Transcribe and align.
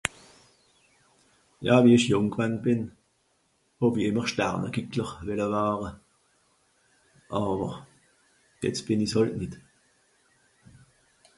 Ja 1.67 1.75
wie 1.83 1.93
ìch 1.97 2.05
jùng 2.11 2.27
gewann 2.33 2.55
bìn, 2.63 2.81
hàw-i 3.79 3.99
ìmmer 4.07 4.25
Starnegìggler 4.31 5.11
wìlle 5.25 5.47
ware, 5.53 5.89
àwer, 7.43 7.71
jetz 8.61 8.79
bìn 8.85 9.03
i's 9.05 9.15
hàlt 9.15 9.33
nìt. 9.39 9.53